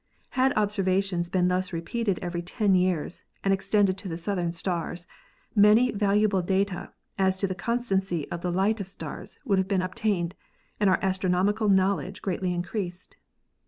[0.31, 5.05] Had observations been thus repeated every ten years and ex tended to the southern stars,
[5.55, 9.83] many valuable data as to the constancy of the light of stars would have been
[9.83, 10.33] obtained
[10.79, 13.15] and our astronomical knowledge greatly increased.